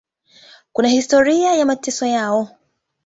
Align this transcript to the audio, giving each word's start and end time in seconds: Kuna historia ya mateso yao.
Kuna 0.71 0.87
historia 0.87 1.55
ya 1.55 1.65
mateso 1.65 2.05
yao. 2.05 2.49